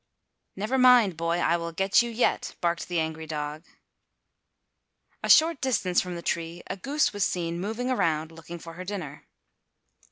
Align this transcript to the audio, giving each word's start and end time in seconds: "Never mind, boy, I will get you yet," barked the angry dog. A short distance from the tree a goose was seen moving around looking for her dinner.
"Never 0.55 0.79
mind, 0.79 1.15
boy, 1.15 1.37
I 1.37 1.57
will 1.57 1.71
get 1.71 2.01
you 2.01 2.09
yet," 2.09 2.55
barked 2.59 2.87
the 2.87 2.99
angry 2.99 3.27
dog. 3.27 3.65
A 5.21 5.29
short 5.29 5.61
distance 5.61 6.01
from 6.01 6.15
the 6.15 6.23
tree 6.23 6.63
a 6.65 6.75
goose 6.75 7.13
was 7.13 7.23
seen 7.23 7.59
moving 7.61 7.91
around 7.91 8.31
looking 8.31 8.57
for 8.57 8.73
her 8.73 8.83
dinner. 8.83 9.27